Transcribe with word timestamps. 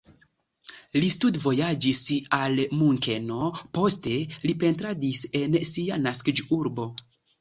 Li 1.01 1.09
studvojaĝis 1.15 1.99
al 2.37 2.57
Munkeno, 2.79 3.49
poste 3.79 4.17
li 4.47 4.57
pentradis 4.65 5.23
en 5.41 5.59
sia 5.75 6.01
naskiĝurbo. 6.07 6.89